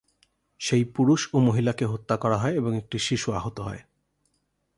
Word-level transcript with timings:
সেই 0.61 0.83
পুরুষ 0.85 1.21
ও 1.33 1.37
মহিলাকে 1.39 1.85
হত্যা 1.85 2.15
করা 2.17 2.37
হয় 2.37 2.55
এবং 2.55 2.71
একটি 2.77 2.97
শিশু 2.99 3.27
আহত 3.31 3.57
হয়। 3.59 3.81